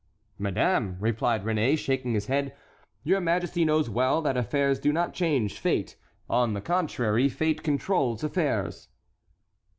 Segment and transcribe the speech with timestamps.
[0.39, 2.55] "Madame," replied Réné, shaking his head,
[3.03, 5.95] "your majesty knows well that affairs do not change fate;
[6.27, 8.87] on the contrary, fate controls affairs."